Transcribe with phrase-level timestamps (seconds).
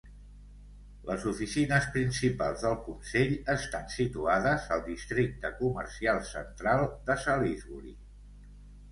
[1.07, 7.93] Les oficines principals del consell estan situades al districte comercial central de Salisbury.